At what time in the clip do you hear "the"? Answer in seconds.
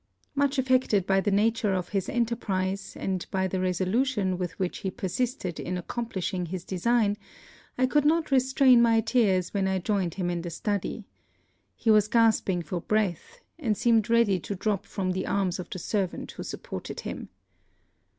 1.21-1.29, 3.47-3.59, 10.41-10.49, 15.11-15.27, 15.69-15.77